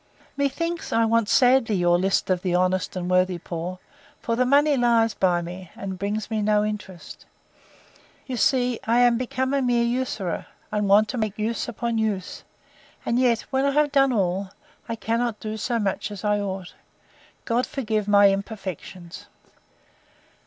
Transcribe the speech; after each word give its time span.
Methinks 0.35 0.91
I 0.91 1.05
want 1.05 1.29
sadly 1.29 1.75
your 1.75 1.95
list 1.99 2.31
of 2.31 2.41
the 2.41 2.55
honest 2.55 2.95
and 2.95 3.07
worthy 3.07 3.37
poor; 3.37 3.77
for 4.19 4.35
the 4.35 4.47
money 4.47 4.75
lies 4.75 5.13
by 5.13 5.43
me, 5.43 5.69
and 5.75 5.99
brings 5.99 6.31
me 6.31 6.41
no 6.41 6.65
interest. 6.65 7.27
You 8.25 8.35
see 8.35 8.79
I 8.85 8.97
am 9.01 9.19
become 9.19 9.53
a 9.53 9.61
mere 9.61 9.83
usurer; 9.83 10.47
and 10.71 10.89
want 10.89 11.07
to 11.09 11.19
make 11.19 11.37
use 11.37 11.67
upon 11.67 11.99
use: 11.99 12.43
and 13.05 13.19
yet, 13.19 13.41
when 13.51 13.63
I 13.63 13.69
have 13.69 13.91
done 13.91 14.11
all, 14.11 14.49
I 14.89 14.95
cannot 14.95 15.39
do 15.39 15.55
so 15.55 15.77
much 15.77 16.09
as 16.09 16.23
I 16.23 16.39
ought. 16.39 16.73
God 17.45 17.67
forgive 17.67 18.07
my 18.07 18.31
imperfections! 18.31 19.27